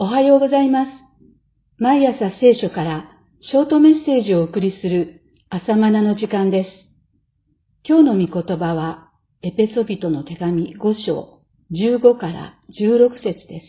[0.00, 0.92] おはようございます。
[1.76, 3.10] 毎朝聖書から
[3.40, 6.70] ショートメッセージをお送りする朝マナの時間です。
[7.82, 9.10] 今日の御言葉は、
[9.42, 11.40] エペソビトの手紙5章
[11.72, 13.66] 15から16節です。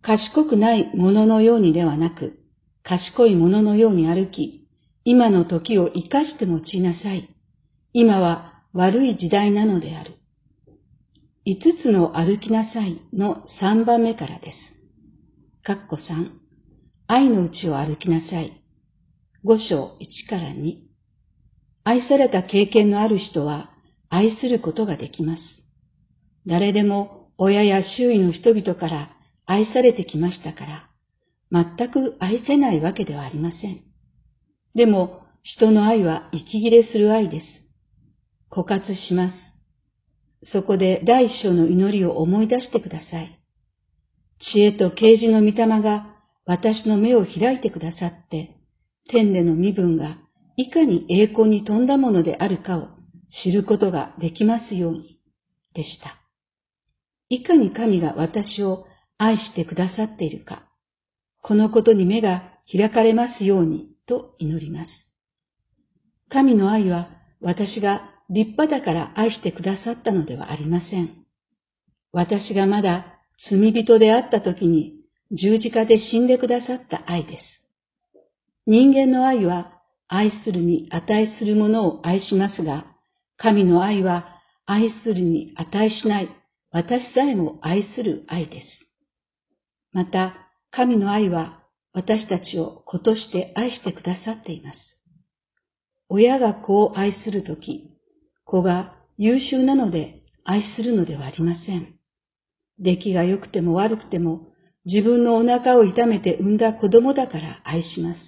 [0.00, 2.38] 賢くないもののようにではなく、
[2.82, 4.66] 賢いもののように歩き、
[5.04, 7.28] 今の時を生かして用いなさい。
[7.92, 10.14] 今は悪い時代なのである。
[11.44, 14.73] 五つの歩きなさいの三番目からです。
[15.66, 16.28] かっこ3、
[17.06, 18.62] 愛のうちを歩きなさい。
[19.46, 20.74] 5章1から2。
[21.84, 23.70] 愛された経験のある人は
[24.10, 25.42] 愛することができます。
[26.46, 30.90] 誰でも親や周囲の人々から愛されてきましたから、
[31.50, 33.80] 全く愛せないわけではありません。
[34.74, 37.46] でも、人の愛は息切れする愛です。
[38.50, 39.38] 枯渇します。
[40.52, 43.40] そこで第一章の祈りを思い出してください。
[44.40, 46.06] 知恵と啓示の御霊が
[46.46, 48.56] 私の目を開いてくださって、
[49.08, 50.18] 天での身分が
[50.56, 52.88] いかに栄光に富んだものであるかを
[53.42, 55.18] 知ることができますように、
[55.74, 56.20] でした。
[57.28, 58.86] いかに神が私を
[59.18, 60.68] 愛してくださっているか、
[61.42, 64.90] このことに目が開かれますようにと祈ります。
[66.30, 67.08] 神の愛は
[67.40, 71.24] 私が立派だから愛してくださったのではありません。
[72.12, 73.13] 私がまだ
[73.50, 74.94] 罪人であった時に
[75.32, 77.42] 十字架で死んでくださった愛です。
[78.66, 79.72] 人間の愛は
[80.08, 82.86] 愛するに値するものを愛しますが、
[83.36, 84.26] 神の愛は
[84.66, 86.28] 愛するに値しない
[86.70, 88.66] 私さえも愛する愛です。
[89.92, 90.34] また、
[90.70, 94.78] 神の愛は私たちを子として愛してくださっています。
[96.08, 97.90] 親が子を愛するとき、
[98.44, 101.93] 子が優秀なので愛するのではありません。
[102.78, 104.48] 出来が良くても悪くても
[104.84, 108.20] 自分のお腹を痛めて産んだ子供だから愛します。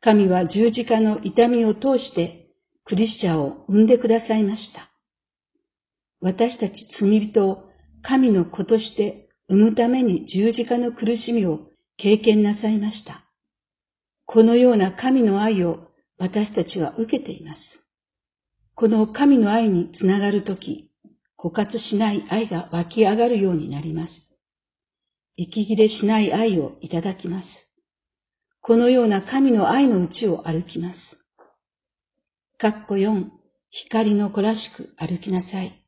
[0.00, 2.48] 神は十字架の痛みを通して
[2.84, 4.88] クリスチャンを産んでくださいました。
[6.20, 7.64] 私たち罪人を
[8.02, 11.60] 神の子として産むために十字架の苦しみを
[11.96, 13.24] 経験なさいました。
[14.26, 17.60] このような神の愛を私たちは受けています。
[18.74, 20.89] この神の愛につながるとき、
[21.42, 24.12] 枯渇しない愛が湧き上がるようになります。
[25.36, 27.46] 息切れしない愛をいただきます。
[28.60, 30.98] このような神の愛のうちを歩きます。
[32.58, 33.24] かっこ4、
[33.70, 35.82] 光の子らしく歩きなさい。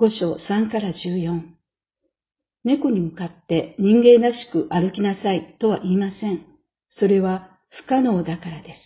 [0.00, 1.42] 5章3から14。
[2.64, 6.46] 猫に向かって人間らしく歩きなさいとは言いません。
[6.88, 8.80] それは不可能だからです。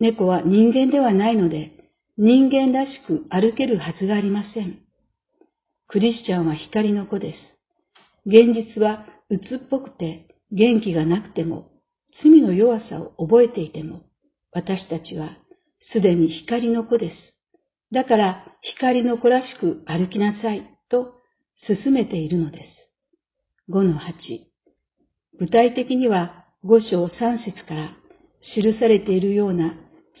[0.00, 1.77] 猫は人間ではないので、
[2.20, 4.80] 人間らしく歩けるはずがありません。
[5.86, 7.38] クリスチャンは光の子です。
[8.26, 11.70] 現実は鬱っぽくて元気がなくても、
[12.20, 14.02] 罪の弱さを覚えていても、
[14.50, 15.38] 私たちは
[15.92, 17.14] すでに光の子です。
[17.92, 21.14] だから光の子らしく歩きなさいと
[21.54, 23.72] 進めているのです。
[23.72, 24.00] 5の8。
[25.38, 27.96] 具体的には5章3節から
[28.40, 29.72] 記されているような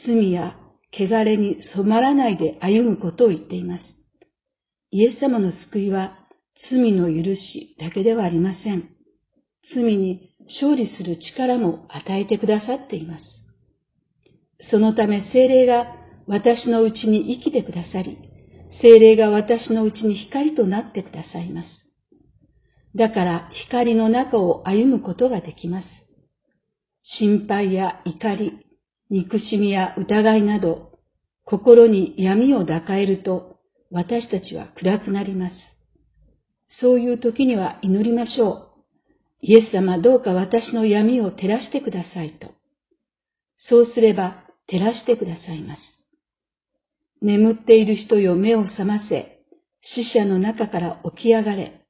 [0.06, 0.54] 罪や
[0.92, 3.84] 汚れに染まらないで歩むことを言っています。
[4.90, 6.18] イエス様の救いは
[6.70, 8.88] 罪の許しだけではありません。
[9.74, 13.24] 罪に勝利する力も与えてくださっています。
[14.70, 15.94] そのため精霊が
[16.26, 18.18] 私のうちに生きてくださり、
[18.82, 21.68] 精霊が私のうちに光となってくださいます。
[22.96, 25.86] だから光の中を歩むことができます。
[27.02, 28.52] 心配や怒り、
[29.10, 30.98] 憎しみや疑いなど、
[31.44, 33.56] 心に闇を抱えると、
[33.90, 35.54] 私たちは暗くなります。
[36.80, 38.68] そういう時には祈りましょう。
[39.40, 42.48] イエス様どうか私の闇を照らしてくださいと。
[43.56, 45.82] そうすれば照らしてくださいます。
[47.22, 49.40] 眠っている人よ目を覚ませ、
[49.82, 51.80] 死者の中から起き上がれ。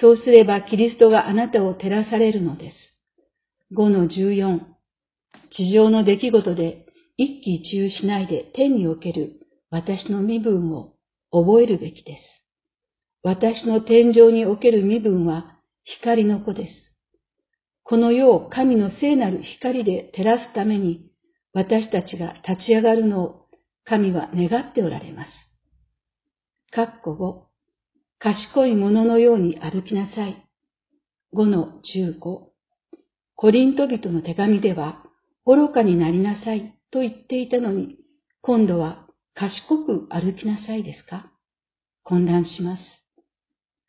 [0.00, 2.76] そうすればキリストがあなたを照らされるのです。
[3.76, 4.71] 5の14
[5.56, 9.40] 地上の出来事で一喜一憂しないで天における
[9.70, 10.94] 私の身分を
[11.30, 12.22] 覚えるべきです。
[13.22, 16.72] 私の天井における身分は光の子です。
[17.84, 21.10] この世を神の聖なる光で照らすために
[21.52, 23.46] 私たちが立ち上がるのを
[23.84, 25.30] 神は願っておられます。
[26.70, 27.48] かっこ
[28.18, 30.48] 5、賢い者のように歩きなさい。
[31.34, 32.20] 5の15、
[33.34, 35.01] コリント人の手紙では、
[35.46, 37.96] 愚かになりなさいと言っていたのに、
[38.42, 41.32] 今度は賢く歩きなさいですか？
[42.04, 42.82] 混乱します。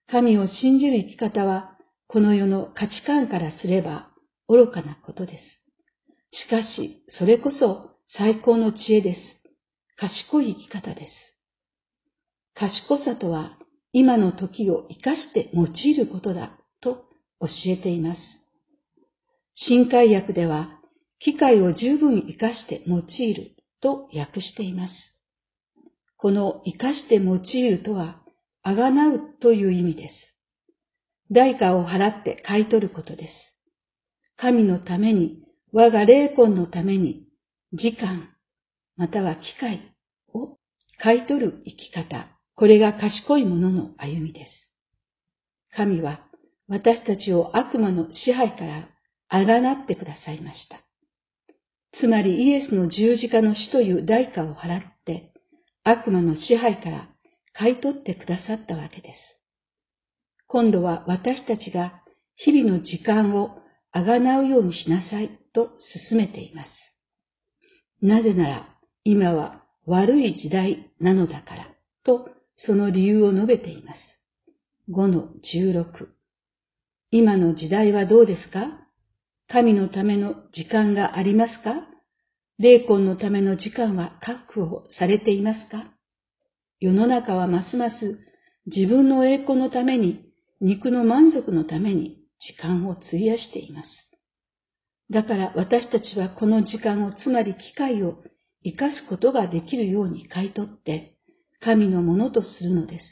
[0.08, 1.78] 神を信じる生き方は
[2.08, 4.10] この世の価値観からすれば
[4.48, 5.40] 愚かなことで
[6.32, 6.46] す。
[6.46, 9.20] しかし、それこそ最高の知恵です。
[9.98, 11.12] 賢い生き方です。
[12.56, 13.58] 賢さとは、
[13.92, 17.06] 今の時を生かして用いることだと
[17.40, 18.20] 教えています。
[19.56, 20.80] 新海訳では、
[21.24, 24.94] 機会を十分活かして用いると訳しています。
[26.18, 28.22] この活かして用いるとは、
[28.62, 30.14] あがなうという意味です。
[31.32, 33.32] 代価を払って買い取ることです。
[34.38, 37.26] 神のために、我が霊魂のために、
[37.72, 38.30] 時間、
[38.98, 39.96] または機会
[40.34, 40.58] を
[41.02, 44.52] 買い取る生き方、これが賢い者の歩みです。
[45.76, 46.26] 神は
[46.68, 48.90] 私たちを悪魔の支配から
[49.30, 50.84] あがなってくださいました。
[52.00, 55.32] つまりイエスの十字架の死という代価を払って、
[55.84, 57.10] 悪魔の支配から
[57.54, 59.16] 買い取ってくださったわけです。
[60.48, 62.02] 今度は私たちが
[62.36, 63.58] 日々の時間を
[63.92, 65.70] あがなうようにしなさいと
[66.10, 66.70] 進めています。
[68.02, 68.70] なぜなら
[69.04, 71.68] 今は悪い時代なのだから
[72.04, 74.00] とその理由を述べています。
[74.90, 76.08] 5の16
[77.12, 78.83] 今の時代はどうですか？
[79.54, 81.86] 神のための時間がありますか？
[82.58, 85.92] 霊魂のための時間は確保されていますか？
[86.80, 88.18] 世の中はますます
[88.66, 90.26] 自分の栄光のために、
[90.60, 93.88] 肉の満足のために時間を費やしています。
[95.12, 98.24] だから私たちはこの時間を、つまり機会を
[98.64, 101.14] 生かすことができるように買い取って、
[101.64, 103.06] 神のものとするのです。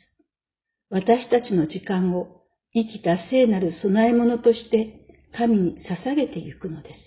[0.89, 2.41] 私たちの時間を
[2.73, 5.00] 生きた聖なる供え物として
[5.35, 6.99] 神に捧げていくのです。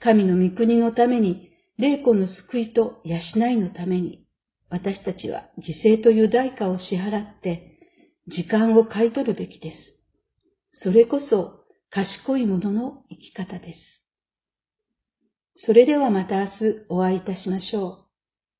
[0.00, 4.26] 神の御国のために、霊魂の救いと養いのために、
[4.68, 7.78] 私たちは犠牲という代価を支払って、
[8.28, 9.76] 時間を買い取るべきです。
[10.82, 13.78] それこそ賢い者の生き方です。
[15.66, 16.52] それではまた明日
[16.88, 18.09] お会いいたしましょう。